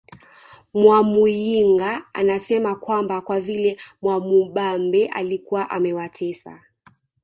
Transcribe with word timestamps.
Mwamuyinga 0.73 2.05
anasema 2.13 2.75
kwamba 2.75 3.21
kwa 3.21 3.39
vile 3.39 3.77
Mwamubambe 4.01 5.05
alikuwa 5.05 5.69
amewatesa 5.69 6.59